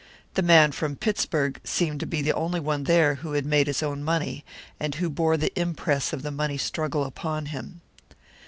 [0.33, 3.83] The man from Pittsburg seemed to be the only one there who had made his
[3.83, 4.43] own money,
[4.79, 7.81] and who bore the impress of the money struggle upon him.